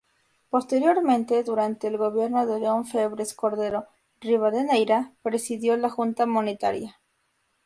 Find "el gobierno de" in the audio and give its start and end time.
1.85-2.59